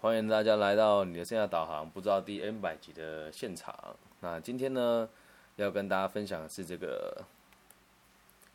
[0.00, 3.96] 欢迎大家来到你的线下导航，不知道第 N 百集的现场。
[4.20, 5.08] 那今天呢，
[5.56, 7.24] 要跟大家分享的是这个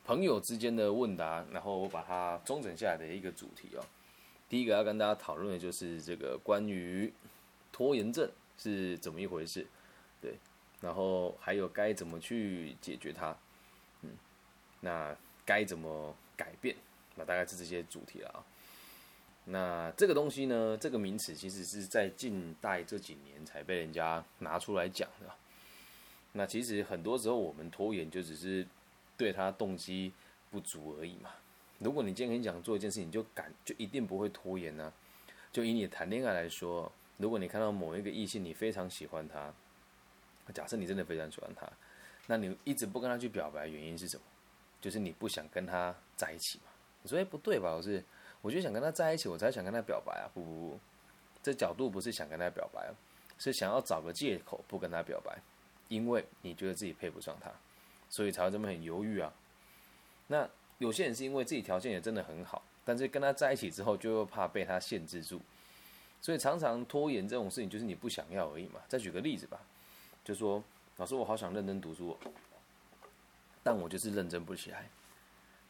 [0.05, 3.83] 朋友之间的问答，然后我把它中整下来的一个主题哦。
[4.47, 7.11] 第一个要跟大家讨论的就是这个关于
[7.73, 9.67] 拖延症是怎么一回事，
[10.21, 10.35] 对，
[10.79, 13.35] 然后还有该怎么去解决它，
[14.03, 14.11] 嗯，
[14.79, 15.13] 那
[15.45, 16.73] 该怎么改变？
[17.15, 18.39] 那大概是这些主题了啊。
[19.45, 25.27] 那这个东西呢，这个名词其实是在近代这几年才被人家拿出来讲的。
[26.31, 28.65] 那其实很多时候我们拖延就只是
[29.17, 30.13] 对他动机
[30.49, 31.29] 不足而已嘛。
[31.79, 34.93] 如果你今天跟你讲做一件事情，你就敢就一定不会拖延呢？
[35.51, 39.53] 就以你谈恋爱来说，如果你看到某一个异性，你非常喜欢他，
[40.53, 41.69] 假设你真的非常喜欢他，
[42.27, 44.23] 那你一直不跟他去表白，原因是什么？
[44.79, 46.71] 就是你不想跟他在一起嘛？
[47.01, 47.73] 你说哎不对吧？
[47.73, 48.01] 我是。
[48.43, 50.27] 我就想跟他在一起，我才想跟他表白啊！
[50.33, 50.79] 不不不，
[51.41, 52.91] 这角度不是想跟他表白，
[53.39, 55.39] 是想要找个借口不跟他表白，
[55.87, 57.49] 因为你觉得自己配不上他，
[58.09, 59.33] 所以才会这么很犹豫啊。
[60.27, 65.39] 那有些人是因为自己条件也真的很好，但是跟他在一起之后，就又怕被他限制住，
[66.21, 68.81] 所以常常拖延这种事情，就是你不想要而已嘛。
[68.89, 69.61] 再举个例子吧，
[70.25, 70.61] 就说
[70.97, 72.17] 老师，我好想认真读书，
[73.63, 74.89] 但我就是认真不起来。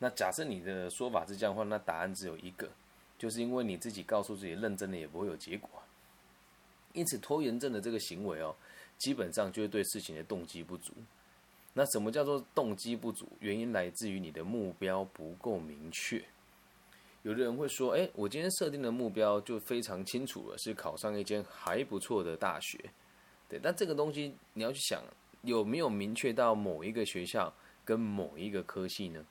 [0.03, 2.69] 那假设你的说法是这样的话，那答案只有一个，
[3.17, 5.69] 就是因为你自己告诉自己认真的也不会有结果，
[6.91, 8.53] 因此拖延症的这个行为哦，
[8.97, 10.91] 基本上就是对事情的动机不足。
[11.73, 13.25] 那什么叫做动机不足？
[13.39, 16.21] 原因来自于你的目标不够明确。
[17.21, 22.77] 有的人会说，哎，我今天设定的目标就非常清楚了，是考上一间还不错的大学。
[23.47, 25.01] 对，但这个东西你要去想，
[25.43, 27.53] 有没有明确到某一个学校
[27.85, 29.25] 跟某一个科系呢？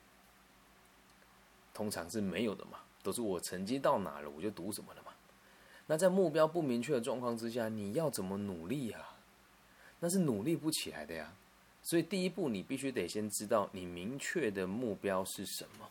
[1.74, 5.12] 通常是没有的嘛，都是我成绩到哪了我就读什么了嘛。
[5.86, 9.00] 那在目标不明确的状况之下，你要怎么努力呀？
[10.00, 11.32] 那是努力不起来的呀。
[11.82, 15.88] 所以第一步，你必须得先知道你明确的目标是什么。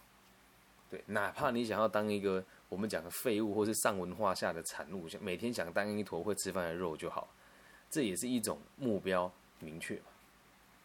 [0.90, 7.28] 对，哪怕你想要当一个我们讲的废物，或是上文化下的产物，每天想当一坨会吃饭的肉就好，
[7.90, 10.06] 这也是一种目标明确嘛。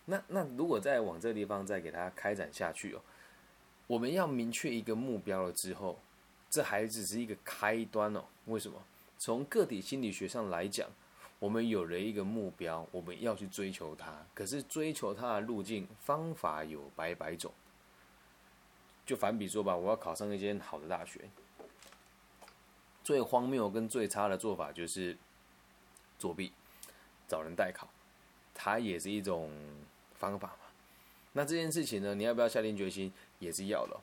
[0.06, 3.00] 那那如果再往这个地方再给它开展下去哦。
[3.86, 5.98] 我们要明确一个目标了之后，
[6.50, 8.24] 这还只是一个开端哦。
[8.47, 8.82] 为什么？
[9.19, 10.88] 从个体心理学上来讲，
[11.38, 14.12] 我们有了一个目标，我们要去追求它。
[14.34, 17.52] 可是追求它的路径方法有百百种。
[19.06, 21.30] 就反比说吧，我要考上一间好的大学，
[23.04, 25.16] 最荒谬跟最差的做法就是
[26.18, 26.53] 作弊，
[27.28, 27.88] 找人代考，
[28.53, 29.50] 它也是一种
[30.14, 30.58] 方法嘛。
[31.32, 33.12] 那这件事情呢，你要不要下定决心？
[33.38, 33.97] 也是要的。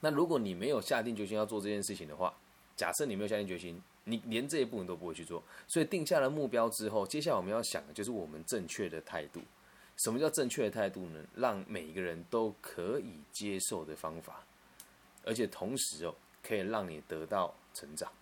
[0.00, 2.34] 那如果你没有下定决心要做这件事情的话，
[2.76, 5.42] 假设你没有下定决心，你连这一步你都不会去做。
[5.66, 9.40] 所以定下了目标之后，接下来我们要想的就是我们正确的态度。
[9.96, 11.24] 什么叫正确的态度呢？
[11.34, 14.44] 让每一个人都可以接受的方法，
[15.24, 18.12] 而且同时哦，可以让你得到成长。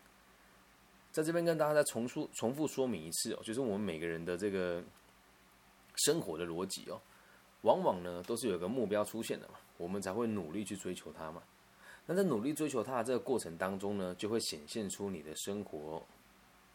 [1.11, 4.81] 在这边跟大家再重述、重复说明一次哦，就是我们每个人的这个
[5.97, 7.01] 生活的逻辑哦。
[7.63, 11.43] 往往呢，都是有个目标出现的嘛，我们才会努力去追求它嘛。
[12.07, 16.03] 那在努力追求它的这个过程当中呢，就会显现出你的生活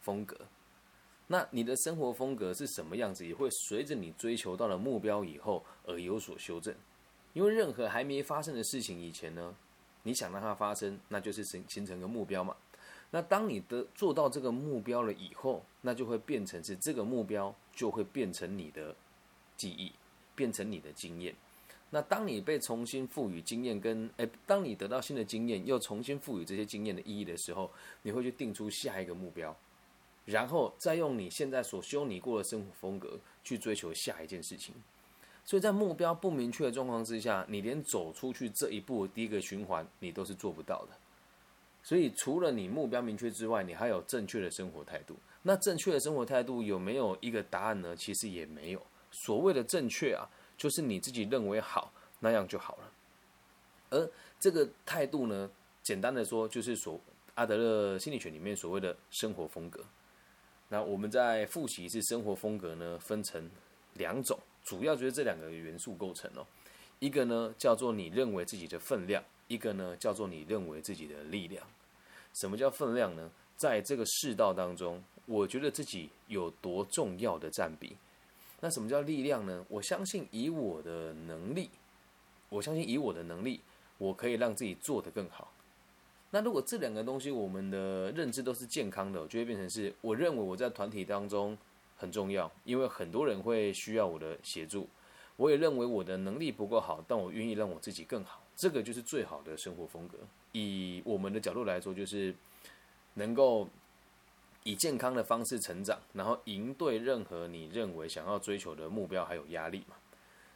[0.00, 0.36] 风格。
[1.26, 6.74] 那你的生活风格是什么样子，也会随着你追求到了目标以后而有所修正。
[7.32, 9.54] 因为任何还没发生的事情以前呢，
[10.02, 12.56] 你想让它发生，那就是形形成个目标嘛。
[13.10, 18.94] 那当你的做到这个目标了以后，那就会变成是这个目标就会变成你的
[19.56, 19.92] 记忆。
[20.36, 21.34] 变成你的经验，
[21.90, 27.70] 那当你被重新赋予经验，跟诶，当你得到新的经验，又重新赋予这些经验的意义的时候，
[28.02, 29.54] 你会去定出下一个目标，
[30.24, 34.74] 然后再用你现在所修你过的生活风格去追求下一件事情。
[35.44, 40.96] 所以在目标不明确的状况之下，你连走出去这一步第一个循环你都是做不到的。
[41.82, 45.16] 所以除了你目标明确之外，你还有正确的生活态度。
[45.42, 47.96] 那正确的生活态度有没有一个答案呢？
[47.96, 48.86] 其实也没有。
[49.10, 50.28] 所谓的正确啊，
[50.60, 52.92] 就是你自己认为好那样就好了。
[53.88, 55.50] 而这个态度呢，
[55.82, 57.00] 简单的说，就是所
[57.34, 59.82] 阿德勒心理学里面所谓的生活风格。
[60.68, 63.50] 那我们在复习一次生活风格呢，分成
[63.94, 66.46] 两种，主要就是这两个元素构成哦。
[66.98, 71.66] 一个呢叫做你认为自己的分量，一个呢叫做你认为自己的力量。
[72.34, 73.30] 什么叫分量呢？
[73.56, 77.96] 在这个世道当中，我觉得自己有多重要的占比。
[78.60, 79.64] 那什么叫力量呢？
[79.68, 81.70] 我相信以我的能力，
[82.48, 83.60] 我相信以我的能力，
[83.98, 85.52] 我可以让自己做得更好。
[86.30, 91.56] 那如果这两个东西我们的认知都是健康的，就会变成是我认为我在团体当中
[91.96, 94.86] 很重要，因为很多人会需要我的协助。
[95.36, 100.18] 我也认为我的能力不够好，但我愿意让我自己更好，这个就是最好的生活风格。
[100.52, 102.34] 以我们的角度来说，就是
[103.14, 103.66] 能够
[104.64, 109.96] 以健康的方式成长，然后赢对任何你认为想要追求的目标还有压力嘛。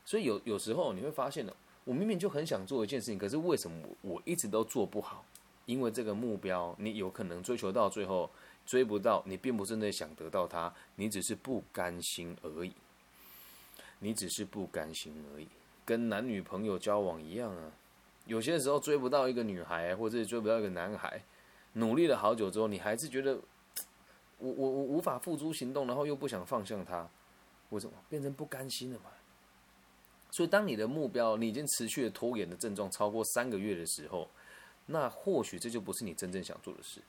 [0.05, 1.53] 所以有有时候你会发现呢，
[1.85, 5.25] 我明明就很想做一件事情，可是为什么我一直都做不好？
[5.67, 8.31] 因为这个目标你有可能追求到最后
[8.67, 12.73] 追不到，你并不是那想得到它，你只是不甘心而已。
[14.01, 15.49] 你只是不甘心而已，
[15.87, 17.73] 跟男女朋友交往一样啊。
[18.27, 21.23] 有些时候追不到一个女孩，或者追不到一个男孩，
[21.75, 23.39] 努力了好久之后，你还是觉得
[24.45, 27.09] 我我我无法付诸行动，然后又不想放下他，
[27.71, 29.07] 为什么变成不甘心了嘛？
[30.31, 34.29] 所以，当你的目标你已经持续的拖延的症状超过三个月的时候，
[34.87, 37.01] 那或许这就不是你真正想做的事。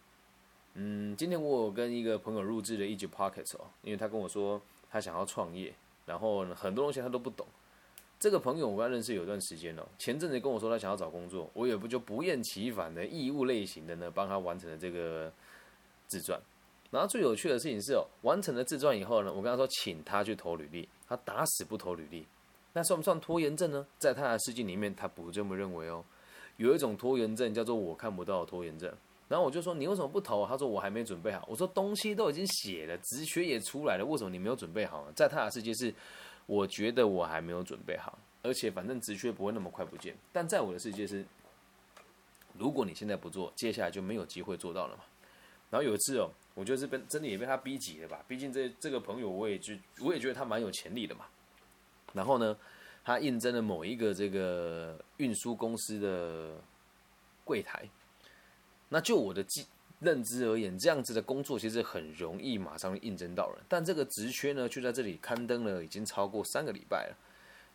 [0.76, 5.74] 嗯，今天我有跟一个朋友录制了一集 pocket 哦，因为他跟我说他想要创业。
[6.06, 7.48] 然后很多东西他都不懂。
[8.20, 15.34] 这个朋友我跟他认识有段时间了，前阵子跟我说他想要找工作，我也不就不厌其烦的义务类型的呢，帮他完成了这个
[16.06, 16.40] 自传。
[16.92, 22.26] 然后最有趣的事情是哦，完成了自传以后呢，我跟他说请他去投履历，他打死不投履历。
[22.74, 23.86] 那算不算拖延症呢？
[23.98, 26.04] 在他的世界里面，他不这么认为哦。
[26.58, 28.94] 有一种拖延症叫做我看不到拖延症。
[29.28, 30.46] 然后我就说你为什么不投？
[30.46, 31.44] 他说我还没准备好。
[31.50, 35.12] 我说东西都已经写了，直学也出来了，为什么你没有准备好呢？
[35.16, 35.94] 在他的世界是，
[36.46, 40.16] 我觉得我还没有准备好，而且反正直学不会那么快不见。
[40.32, 41.26] 但在我的世界是，
[42.58, 45.04] 如果你现在不做，接下来就没有机会做到了嘛。
[45.72, 48.24] 然后有一次哦，我觉得是被真的也被他逼急了吧？
[48.28, 51.26] 毕竟这这个朋友我也就我也觉得他蛮有潜力的嘛。
[52.14, 52.58] 然后呢，
[53.04, 56.56] 他应征了某一个这个运输公司的
[57.44, 57.88] 柜台。
[58.90, 59.66] 那就我的记
[60.00, 67.18] 认知而言，这样子的工作其实很容易马上应征到人，但这个职缺呢，就在这里刊登了，已经超过三个礼拜了。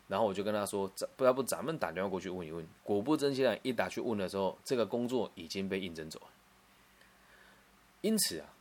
[0.07, 6.27] 然后我就跟他说：“咱不要不咱们打电话过去问一问。”果不其然，一打去问的时候，这个工作已经被应征走了。
[8.01, 8.53] 因此啊，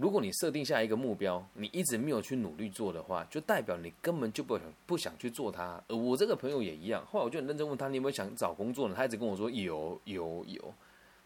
[0.00, 5.78] 如果你设定下一个目标，你一直没有去努力做的话，就代表你根本就不想不想去做它。
[5.88, 10.74] 而我这个朋友也一样，后来我就很认真问他：“你有没有想找工作呢？”他一直跟我说：“有有有。”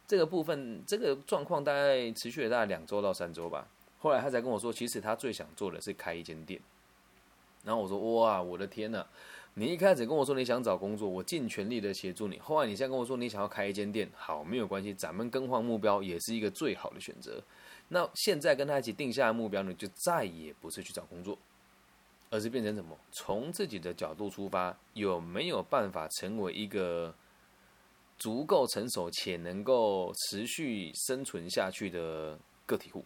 [0.09, 3.69] 这个部分，这个状况大概持续了大概两周到三周吧。
[4.01, 6.61] 后来他才跟我说，其实他最想做的是开一间店。
[7.65, 9.07] 然后我说：“哇，我的天呐！
[9.55, 12.39] 你一开始跟我说你想找工作，我尽全力的协助你。
[12.39, 17.43] 后来你现在跟我说你想要开一间店，好，没有关系，咱们更换目标也是一个最好的选择。
[17.89, 21.39] 那现在跟他一起定下的目标呢，就再也不是去找工作，
[22.31, 22.97] 而是变成什么？
[23.13, 27.15] 从自己的角度出发，有没有办法成为一个？”
[28.17, 33.05] 足够成熟且能够持续生存下去的个体户，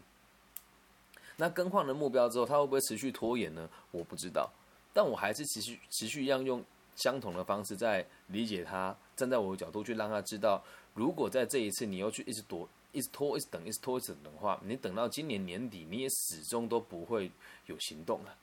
[1.37, 3.71] 那更换了目标之后，他会不会持续拖延呢？
[3.91, 4.53] 我不知道，
[4.99, 6.61] 但我还是持续持续一样用
[6.97, 10.61] 相同的方式在理解他，站在我的角度去让他知道，
[10.93, 17.31] 如果在这一次你又去一直躲、一直拖、一直等、一直拖、一直等的话，你等到今年年底你也始终都不会
[17.67, 18.37] 有行动了。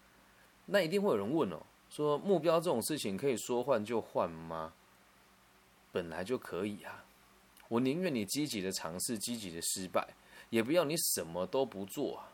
[0.67, 4.71] 那一定会有人问哦，说目标这种事情可以说换就换吗？
[5.91, 7.03] 本来就可以啊，
[7.67, 10.07] 我宁愿你积极的尝试，积极的失败，
[10.49, 12.31] 也不要你什么都不做啊。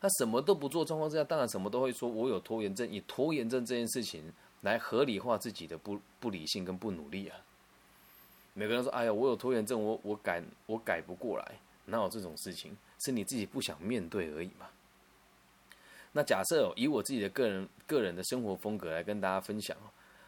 [0.00, 4.22] 他什么都不做状况之下，当然什么都会说，我有拖延症，以拖延症这件事情
[4.60, 7.36] 来合理化自己的不不理性跟不努力啊。
[8.54, 12.76] 每个人说，哎呀，我有拖延症，我我改我改不过来，哪有这种事情？
[13.00, 14.66] 是你自己不想面对而已嘛。
[16.12, 19.76] 那假设以我自己的个人个人的生活风格来跟大家分享，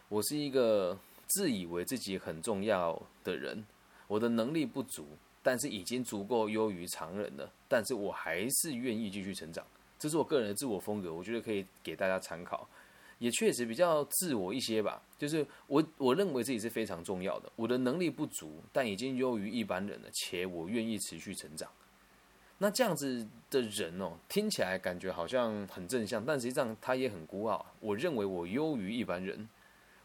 [0.08, 0.98] 我是一个。
[1.30, 3.62] 自以为自己很重要的人，
[4.06, 5.06] 我的能力不足，
[5.42, 7.50] 但是已经足够优于常人了。
[7.68, 9.66] 但是我还是愿意继续成长，
[9.98, 12.68] 这是我个人的自我风格，我觉得可以给大家参考。
[13.18, 17.50] 也确实比较自我一些吧，就是我我认为自己是非常重要的。
[17.56, 21.68] 我的能力不足，但已经优于一般人了，且我愿意持续成长。
[22.58, 27.66] 那这样子的人哦，听起来感觉好像很正向，但实际上他也很孤傲。
[27.80, 29.48] 我认为我优于一般人。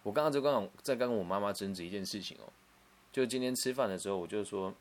[0.02, 2.52] 我刚刚就刚在跟我妈妈争执一件事情哦，
[3.12, 4.74] 就今天吃饭的时候，我就说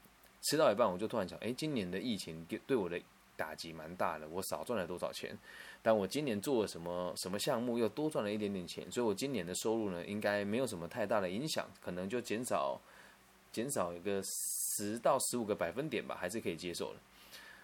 [0.43, 3.01] 吃到一半，我就突然想，哎，今年的疫情对对我的
[3.37, 5.35] 打击蛮大的，我少赚了多少钱？
[5.81, 12.79] 但我今年做了什么什么项目，又多赚了一点点钱，所以我今年的收入呢，应该没有什么太大的影响，可能就减少
[13.51, 16.99] 减少一个十到十五个百分点吧，还是可以接受的。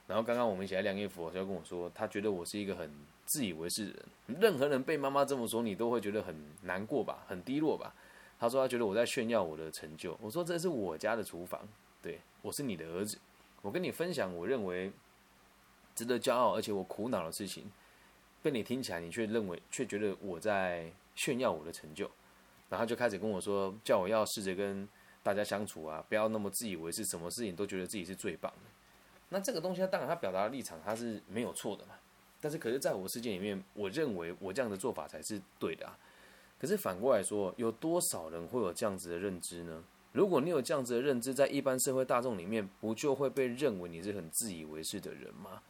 [0.07, 2.91] 然后刚刚我们一起来晾衣服，就跟我说，他觉得我是一个很。
[3.29, 7.93] 自以为是的人，任何人被妈妈这么说，你都会觉得很难过吧，很低落吧？
[8.41, 10.17] 他说他觉得我在炫耀我的成就。
[10.23, 11.61] 我说这是我家的厨房，
[12.09, 13.19] 对我是你的儿子，
[13.61, 14.91] 我跟你分享我认为
[15.95, 17.71] 值得骄傲而且我苦恼的事情，
[18.41, 22.11] 被你听起来，你却认为却觉得我在炫耀我的成就，
[22.71, 24.89] 然后就开始跟我说，叫我要试着跟
[25.23, 28.71] 大家相处啊，不要那么自以为是，什么事情都觉得自己是最棒的。
[29.29, 31.93] 那这个东西，当然他表达的立场他是没有错的嘛。
[32.41, 35.99] 但是，可是在我世界里面，我认为我这样的做法才是对的啊。
[36.59, 39.85] 可是反过来说，有多少人会有这样子的认知呢？
[40.13, 45.63] 如果你有这样子的认知，在一般社会大众里面，不就会被认为你是很自以为是的人吗？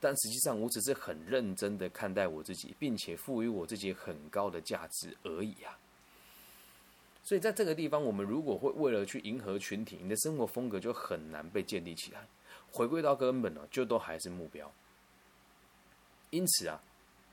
[0.00, 5.78] 但实际上，我只是很认真的看待我自己，并且赋予我自己很高的价值而已啊。
[7.22, 12.26] 所以，在这个地方，我们如果会为了去迎合群体，你的生活风格就很难被建立起来。
[12.72, 14.72] 回归到根本呢，就都还是目标。
[16.30, 16.82] 因此啊，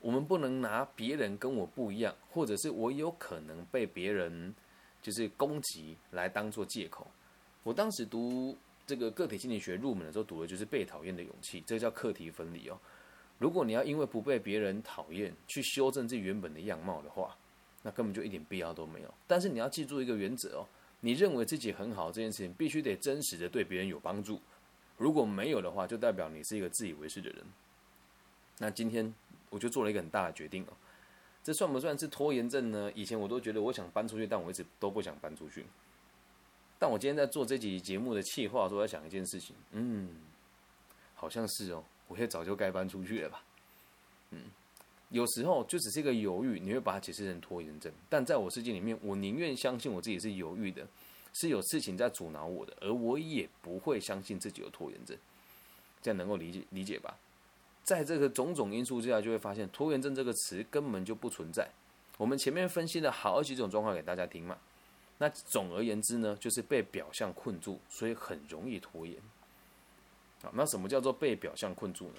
[0.00, 4.54] 我们不能拿别人跟我不一样，或者是我有可能被别人
[5.02, 7.06] 就是攻击来当做借口。
[7.62, 12.78] 我当时读这个个体心理学入门的时候，读的就是被讨厌的勇气，这叫课题分离哦。
[13.38, 17.36] 如果你要因为不被别人讨厌去修正自己原本的样貌的话，
[17.82, 19.14] 那根本就一点必要都没有。
[19.26, 20.66] 但是你要记住一个原则哦，
[21.00, 24.38] 你认为自己很好这件事情，必须得真实的对别人有帮助。
[24.98, 27.42] 如果没有的话，就代表你是一个自以为是的人。
[28.58, 29.14] 那今天
[29.48, 30.72] 我就做了一个很大的决定哦，
[31.42, 32.90] 这算不算是拖延症呢？
[32.94, 35.64] 以前我都觉得我想搬出去，但我一直都不想搬出去。
[36.78, 40.08] 但我今天在做这集节目的企划说，在想一件事情，嗯，
[41.14, 43.42] 好像是哦，我也早就该搬出去了吧。
[44.30, 44.44] 嗯，
[45.08, 50.86] 有时候就只是一个犹豫，你会把它解释成拖延症，但在我世界里面，我宁愿相信我自己是犹豫的，
[51.34, 55.16] 是有事情在阻挠我的，而我也不会相信自己有拖延症。
[56.02, 57.14] 这样能够理解理解吧？
[57.90, 61.68] 在这个种种因素之下，就会发现拖延症这个词根本就不存在。
[62.18, 64.56] 我们前面分析了好几种状况给大家听嘛。
[65.18, 69.16] 那总而言之呢，就是被表象困住，所以很容易拖延。
[70.40, 72.14] 好，那什么叫做被表象困住呢？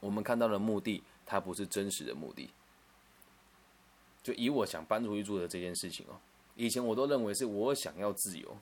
[0.00, 2.50] 我们看到的目的，它不是真实的目的。
[4.20, 6.18] 就以我想搬出去住的这件事情哦，
[6.56, 8.56] 以前我都认为是我想要自由，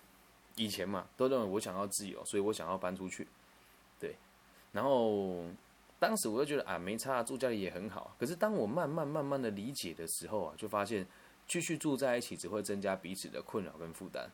[0.56, 3.26] 以前嘛都认为我想要自由，所以我想要搬出去。
[3.98, 4.14] 对，
[4.72, 5.46] 然后。
[6.00, 8.16] 当时我就觉得啊，没差，住家里也很好。
[8.18, 11.06] 可是当我慢慢慢慢的理解的时候啊，就发现
[11.46, 14.28] 继续住在一起只会增加彼此的困扰跟负担。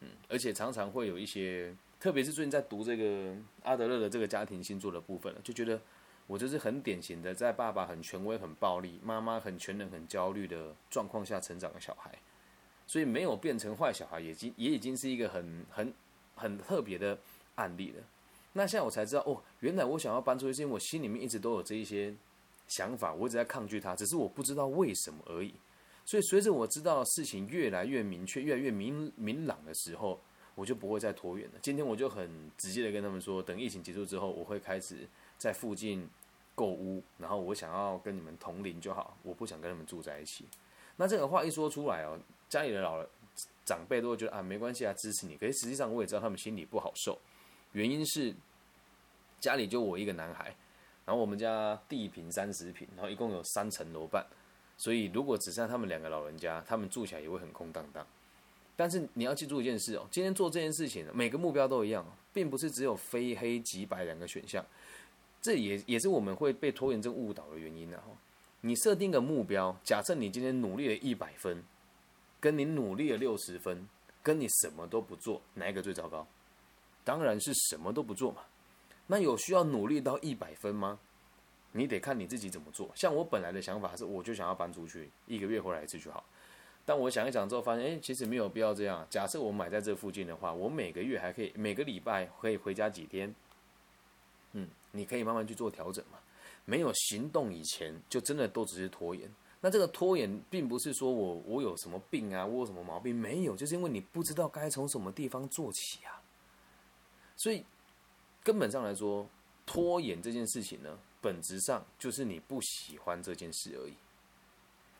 [0.00, 5.78] 嗯，而且常常会有一些，特别是最近在读这个阿德勒的这个家庭星座的部分了，就觉得
[6.26, 12.10] 我就是很典型的在爸爸很权威、很暴力，妈妈很全能、很焦虑的状况下成长的小孩。
[12.86, 15.92] 所以没有变成坏小孩，已经也已经是一个很很
[16.34, 17.18] 很特别的
[17.56, 18.02] 案例了。
[18.56, 22.14] 那现在我才知道哦，原来我想要搬出去，是因为我心里面一直都有这一些
[22.68, 25.52] 想法，我一直在抗拒它，只是我不知道为什么而已。
[26.04, 30.20] 所以随着我知道事情越来越明确、越来越明明朗的时候，
[30.54, 31.54] 我就不会再拖延了。
[31.62, 36.08] 今天我就很直接的跟他们说，等疫情结束之后，我会开始在附近
[36.54, 40.44] 购屋，然后我想要跟你们同龄就好，我不想跟他们住在一起。
[40.94, 42.16] 那这个话一说出来哦，
[42.48, 43.08] 家里的老人
[43.64, 45.36] 长辈都会觉得啊，没关系啊，支持你。
[45.36, 47.18] 可是实际上我也知道他们心里不好受。
[47.74, 48.34] 原因是
[49.40, 50.46] 家里就我一个男孩，
[51.04, 54.24] 然后我们家地平三十平，然后一共有三层楼半，
[54.78, 58.04] 所以如果只剩他们两个老人家，他们住起来也会很空荡荡。
[58.76, 64.64] 但是你要记住一件事哦，今天做这件事情，每个目标都一样，并不是只有非黑即白两个选项，
[65.40, 68.00] 这也也是我们会被拖延症误导的原因呢。
[68.62, 71.62] 你设定个目标，假设你今天努力了一百分，
[72.40, 73.86] 跟你努力了六十分，
[74.22, 76.26] 跟你什么都不做，哪一个最糟糕？
[77.04, 78.40] 当然是什么都不做嘛，
[79.06, 80.98] 那有需要努力到一百分吗？
[81.72, 82.90] 你得看你自己怎么做。
[82.94, 86.24] 像我本来的想法是，我就想要搬出去，一个月回来一次就好。
[86.86, 89.06] 但我想一想之后，发现，哎，其实没有必要这样。
[89.10, 93.34] 假设我买在这附近的话，我每个月还可以，每个礼拜可以回家几天。
[94.52, 96.18] 嗯，你可以慢慢去做调整嘛。
[96.64, 99.28] 没有行动以前，就真的都只是拖延。
[99.60, 106.22] 那这个拖延，并不是说我我有什么病啊，我有什么毛病，没有，就是因为你不知道该从什么地方做起啊。
[107.44, 107.62] 所以，
[108.42, 109.28] 根本上来说，
[109.66, 113.92] 拖延这件事情呢，本质上就是你不喜欢这件事而已。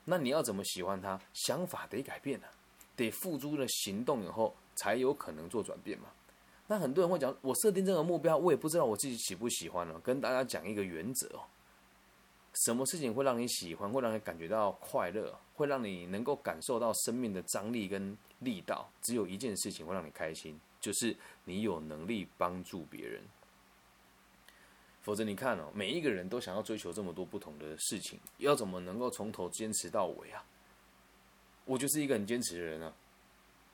[0.05, 1.19] 那你要怎么喜欢它？
[1.33, 2.51] 想法得改变啊，
[2.97, 6.11] 得付诸了行动以后，才有可能做转变嘛。
[6.67, 9.99] 那很多人会讲，我设定这个目标，我也不知道我自己喜不喜欢了。
[10.01, 11.41] 跟大家讲一个原则哦，
[12.67, 18.87] 什么事情会让你喜欢，会让你感觉到快乐，会让你能够感受到生命的张力跟力道？
[19.01, 20.61] 只有一件事情会让你开心。
[20.85, 23.23] 就是你有能力帮助别人，
[25.01, 30.45] 否则你看哦，每一个人都想要追求这么多不同的事情，要怎么能够从头坚持到尾啊？
[31.65, 32.95] 我就是一个很坚持的人啊，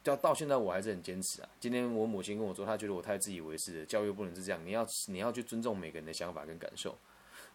[0.05, 1.49] 到到现在我还是很坚持啊。
[1.59, 6.97] 今天我母亲跟我说，她觉得我太自以为是了，教育不能是这样，你要你要去尊重每个人的想法跟感受。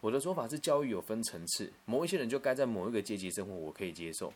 [0.02, 4.30] 我的说法是，教育有分层次，某一些人就该在某一个阶级生活，我可以接受。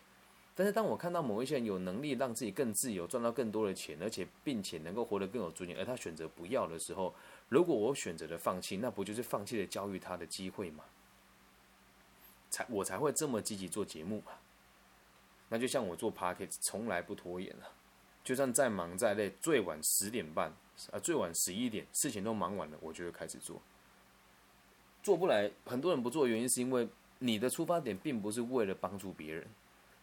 [0.60, 7.14] 但是当我看到某一些人有能力让自己更自由，赚到更多的钱，而且并且能够活得更有尊严，而他选择不要的时候，
[7.48, 10.84] 如果我选择了放弃，那不就是放弃了教育他的机会吗？
[12.50, 14.32] 才我才会这么积极做节目嘛。
[15.48, 17.72] 那就像我做 p a r k e t 从来不拖延了，
[18.22, 20.52] 就算再忙再累，最晚十点半
[20.92, 23.62] 啊，最晚十一点，事情都忙完了，我就会开始做。
[25.02, 26.86] 做不来，很多人不做原因是因为
[27.18, 29.46] 你的出发点并不是为了帮助别人。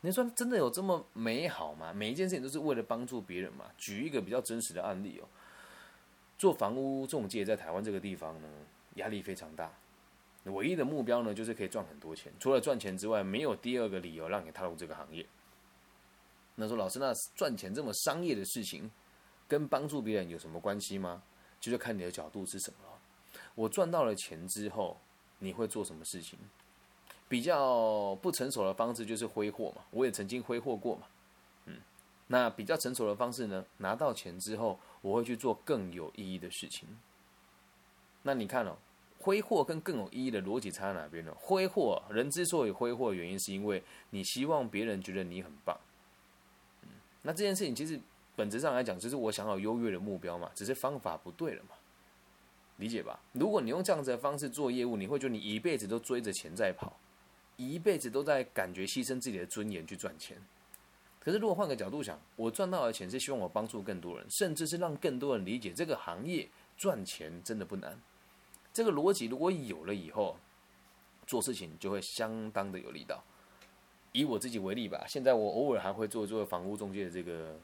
[0.01, 1.91] 你说真的有这么美好吗？
[1.91, 3.65] 每一件事情都是为了帮助别人吗？
[3.77, 5.27] 举一个比较真实的案例哦，
[6.37, 8.47] 做房屋中介在台湾这个地方呢，
[8.95, 9.71] 压力非常大。
[10.45, 12.31] 唯一的目标呢，就是可以赚很多钱。
[12.39, 15.25] 除了赚钱之外，没有第二个理由让你踏入这个行业。
[16.55, 18.89] 那说老师，那赚钱这么商业的事情，
[19.47, 21.21] 跟帮助别人有什么关系吗？
[21.59, 22.77] 就是看你的角度是什么。
[23.55, 24.97] 我赚到了钱之后，
[25.39, 26.39] 你会做什么事情？
[27.29, 31.07] 比较不成熟的方式就是挥霍嘛，我也曾经挥霍过嘛，
[31.65, 31.75] 嗯，
[32.27, 33.65] 那比较成熟的方式呢？
[33.77, 36.87] 拿到钱之后，我会去做更有意义的事情。
[38.23, 38.77] 那你看哦，
[39.19, 41.33] 挥霍跟更有意义的逻辑差在哪边呢？
[41.37, 45.77] 挥霍人之所以挥霍，原因是因为你希望别人觉得你很棒，
[46.83, 46.89] 嗯，
[47.21, 47.99] 那这件事情其实
[48.35, 51.71] 本质上来讲，就是我想要优越的目标嘛，只是方法不对了嘛。
[52.77, 53.19] 理解吧？
[53.31, 56.95] 如果你用这样子的方式做业务，你会觉得你一辈子都追着钱在跑，
[57.57, 60.37] 一辈子都在感觉牺牲自己的尊严去赚钱。
[61.19, 66.47] 可是如果换个角度想，我赚到的钱是希望我帮助更多人，甚至是让更多人理解这个行业
[66.77, 68.01] 赚钱真的不难。
[68.71, 70.37] 这个逻辑如果有了以后，
[71.25, 73.21] 做事情就会相当的有力道。
[74.13, 77.59] 以我自己为例吧，现在我偶尔还会做做房屋中介的这个。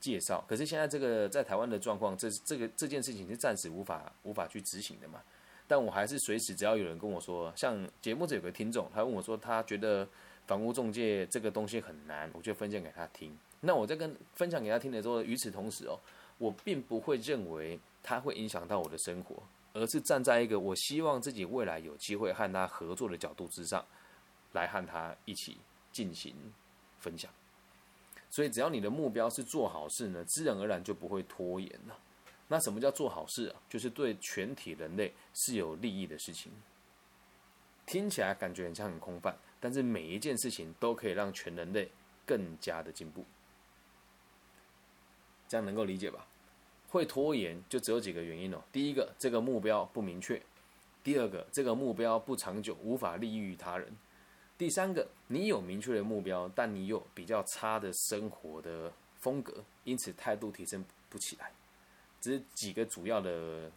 [0.00, 5.22] 介绍，可是现在这个在台湾的状况，这这个这件事情是暂时无法无法去执行的嘛？
[5.70, 10.04] 但我还是随时只要有人跟我说，像节目这有个听众，他问我说他觉得
[10.44, 13.32] 房屋中介这个东西很难，我就分享给他听。
[13.60, 15.96] 那我在跟分享给他听的时候，与此同时哦，
[16.38, 19.40] 我并不会认为他会影响到我的生活，
[19.72, 23.84] 而是站在一个我希望自己未来有机会和他合作的角度之上，
[24.50, 25.56] 来和他一起
[25.92, 26.34] 进行
[26.98, 27.30] 分享。
[28.28, 31.96] 所以，只要你的目标是做好事呢，自然而然就不会拖延了。
[32.52, 33.62] 那什么叫做好事啊？
[33.68, 36.50] 就是对全体人类是有利益的事情。
[37.86, 41.88] 听起来感觉很像很空泛，但是每一件事情都可以让全人类
[42.26, 43.24] 更加的进步。
[45.48, 46.26] 这样能够理解吧？
[46.88, 48.60] 会拖延就只有几个原因哦。
[48.72, 50.40] 第一个，这个目标不明确；
[51.04, 53.96] 第二个，这个目标不长久，无法利益于他人。
[54.58, 61.52] 第三个，你有明确的目标，但你有比较差的生活的风格，因此态度提升不起来，
[62.20, 63.70] 这是几个主要的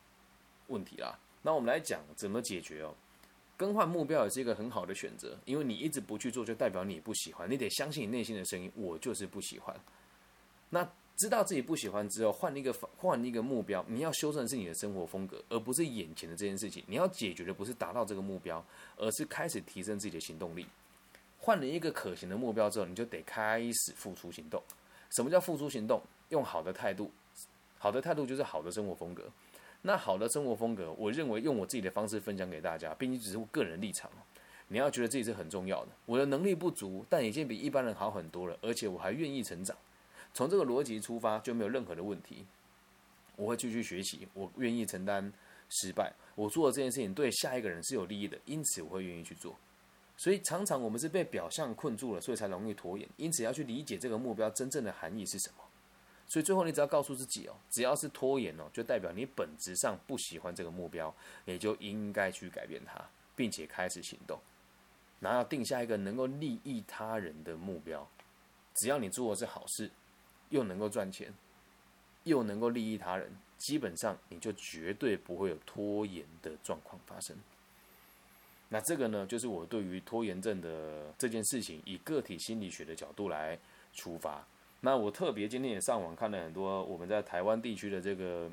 [0.67, 1.17] 问题啦。
[1.41, 2.93] 那我们来讲怎么解决哦。
[3.55, 7.49] 更换目标也是一个很好的选择，因为你一直不去做，就代表你不喜欢。
[7.49, 9.75] 你得相信你内心的声音，我就是不喜欢。
[10.69, 10.83] 那
[11.17, 16.83] 知道自己不喜欢之后，换一个换一个目标，你要修正的是你的生活风格，而不是眼前的这件事情。
[16.87, 18.65] 你要解决的不是达到这个目标，
[18.97, 20.65] 而是开始提升自己的行动力。
[21.37, 24.61] 换了一个可行的目标之后，你就得开始付出行动。
[25.15, 26.01] 什么叫付出行动？
[26.29, 27.11] 用好的态度，
[27.83, 29.29] 好的态度就是好的生活风格。
[29.81, 34.09] 那好的生活风格，我认为用我自己的方式分享给大家，并且只是我个人立场。
[34.69, 35.89] 你要觉得自己是很重要的。
[36.05, 39.75] 我的能力不足，但已经比一般人好很多了，而且我还愿意成长。
[40.33, 42.45] 从这个逻辑出发，就没有任何的问题。
[43.35, 45.29] 我会继续学习，我愿意承担
[45.67, 46.13] 失败。
[46.35, 49.53] 我做的这件事情对下一个人是有利益的，因此我会愿意去做。
[50.15, 53.05] 所以常常我们是被表象困住了，所以才容易拖延。
[53.17, 55.62] 因此要去理解这个目标真正的含义是什么。
[56.33, 61.13] 所以最后你只要告诉自己哦，只要是拖延哦，就代表你本质上不喜欢这个目标，
[61.45, 62.99] 你就应该去改变它，
[63.35, 64.39] 并且开始行动。
[65.19, 68.09] 然后定下一个能够利益他人的目标。
[68.73, 69.91] 只要你做的是好事。
[70.49, 71.33] 又能够赚钱，
[72.25, 77.35] 又能够利益他人，基本上你就绝对不会有拖延的状况发生。
[78.69, 83.57] 那这个呢，就是我对于拖延症的这件事情，以个体心理学的角度来
[83.93, 84.45] 出发。
[84.85, 88.49] 那我特别今天也上网看了很多我们在台湾地区的这个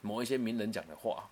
[0.00, 1.28] 某一些名人讲的话。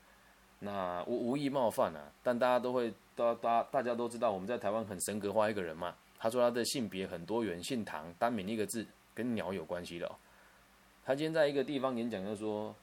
[0.58, 5.94] 那我无意冒犯啊，但大家都会，大大大家都知道我们在台湾很神格化一个人嘛。
[6.18, 8.86] 他说他的性别很多元，姓唐，单名一个字。
[9.12, 10.14] 跟鸟有关系的哦，
[11.04, 12.74] 他今天在一个地方演讲，就说：“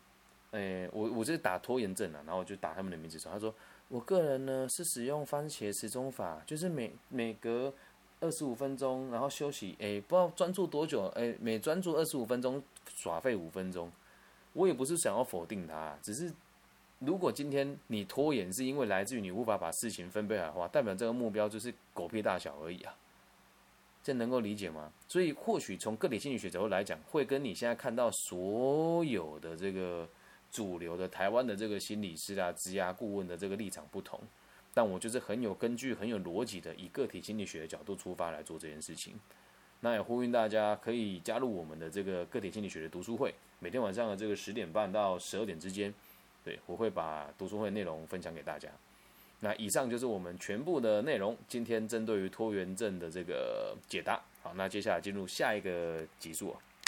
[0.51, 3.51] 诶，我我是打拖延症啊，然后就打他们的名字说，他说
[3.87, 7.73] 我个人呢是使用番茄时钟法，就是每每隔
[8.19, 13.91] 二十五分钟，然后休息，哎，不知道专注多久，哎，每专注二十五分钟耍废五分钟。
[14.53, 16.33] 我也不是想要否定他，只是
[16.99, 22.95] 如果今天你拖延是因为来自于你无法把事情分配好的话，代表这个目标就是狗屁大小而已啊。
[24.01, 24.91] 这能够理解吗？
[25.07, 30.07] 所以或许从个体心理学角度来讲，会跟你现在看到所有的这个
[30.49, 34.19] 主流的台湾的这个心理师啊、职涯顾问的这个立场不同。
[34.77, 39.15] 但我就是很有根据、很有逻辑的，以个体心理学的角度出发来做这件事情。
[39.79, 45.91] 那也呼吁大家可以加入我们的这个个体心理学的读书会，每天晚上的这个十点半到十二点之间，
[46.43, 48.69] 对我会把读书会内容分享给大家。
[49.39, 54.21] 那以上就是我们全部的内容，今天针对于拖延症的这个解答。
[54.43, 56.55] 好，那接下来进入下一个集数。